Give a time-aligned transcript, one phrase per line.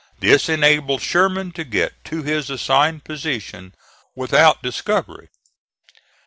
[0.19, 3.75] This enabled Sherman to get to his assigned position
[4.15, 5.29] without discovery.